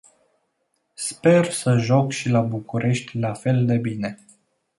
[0.95, 4.19] Sper să joc și la București la fel de bine.